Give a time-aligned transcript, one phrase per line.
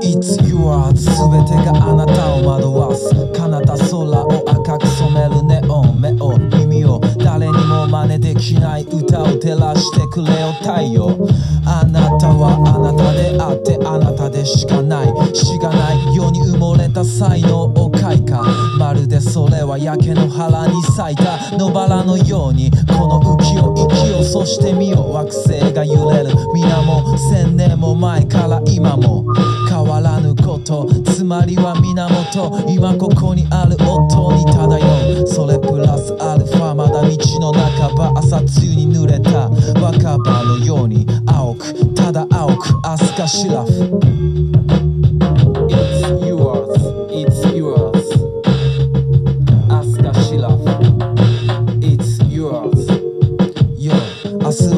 [0.00, 11.28] It's yours 全てがあなたを惑わす彼方空を赤く染めるネオン目を耳を誰にも真似できない歌を照らしてくれよ太陽。
[11.66, 15.34] あなたはあなたであってあなたでしかない。
[15.34, 17.83] しがないように埋もれた才能を
[18.22, 21.56] 開花まるでそれは焼け野原に咲いた。
[21.56, 26.30] 野バラのようにこの浮世息をそしてみよ惑星が揺れる。
[26.54, 29.24] 皆も千年も前から今も。
[29.68, 30.86] 変わらぬこと。
[31.04, 32.70] つまりは源。
[32.70, 35.26] 今ここにある音に漂う。
[35.26, 38.12] それプラスアルファまだ道の半ば。
[38.20, 39.48] 朝露に濡れた。
[39.80, 44.13] 若葉のように青くただ青くアスカシラフ。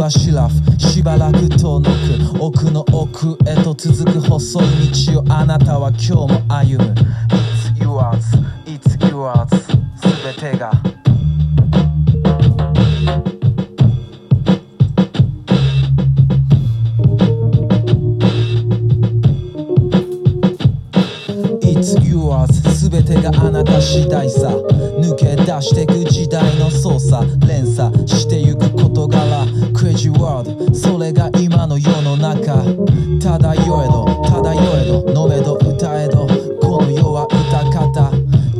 [0.06, 6.94] はシラフしばらく遠のく奥の奥へと続く細い道をあなたは今日も歩む。
[22.77, 24.50] yours」すべてがあなた次第さ。
[25.00, 29.46] 抜け出してく時代の操作連鎖してゆく事柄。
[29.74, 32.62] クレイジーワールドそれが今の世の中。
[33.20, 36.27] 漂えど漂えど飲めど歌えど。
[36.60, 38.10] この世は歌方。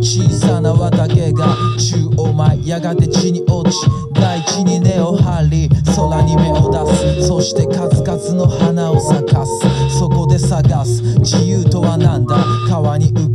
[0.01, 3.77] 小さな綿毛が宙を舞やがて地に落ち。
[4.15, 7.27] 大地に根を張り空に目を出す。
[7.27, 9.53] そして数々の花を咲かす。
[9.99, 11.03] そこで探す。
[11.21, 12.37] 自由とは何だ？
[12.69, 13.26] 川に浮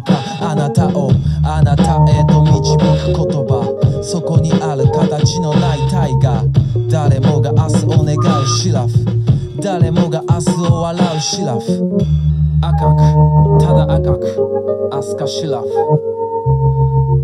[0.00, 0.18] か。
[0.40, 1.10] あなたを
[1.44, 4.00] あなたへと導く言葉。
[4.02, 6.44] そこにある形のない大河
[6.88, 8.92] 誰もが明日を願うシラフ。
[9.60, 11.98] 誰もが明日を笑うシラフ。
[12.62, 13.64] 赤く。
[13.64, 14.90] ただ赤く。
[14.92, 15.66] アスカシラフ。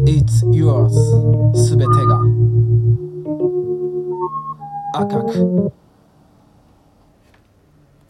[0.06, 0.91] It's yours
[1.55, 2.21] すべてが。
[4.94, 5.81] 赤く。